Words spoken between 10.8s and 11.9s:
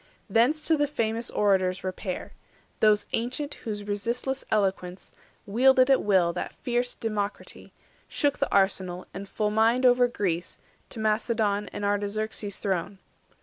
270 To Macedon and